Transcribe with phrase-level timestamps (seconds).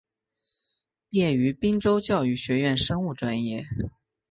[1.11, 3.63] 毕业于滨州教育学院生物专业。